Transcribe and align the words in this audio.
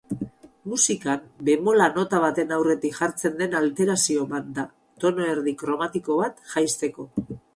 Musikan, 0.69 1.19
bemola 1.49 1.89
nota 1.97 2.21
baten 2.23 2.53
aurretik 2.55 2.97
jartzen 3.01 3.37
den 3.43 3.53
alterazio 3.61 4.25
bat 4.33 4.49
da, 4.57 4.67
tonoerdi 5.05 5.55
kromatiko 5.63 6.19
bat 6.25 6.43
jaisteko. 6.55 7.09